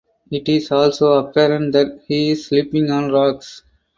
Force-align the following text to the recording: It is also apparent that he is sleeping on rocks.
It 0.31 0.49
is 0.49 0.71
also 0.71 1.11
apparent 1.11 1.73
that 1.73 2.01
he 2.07 2.31
is 2.31 2.47
sleeping 2.47 2.89
on 2.89 3.11
rocks. 3.11 3.61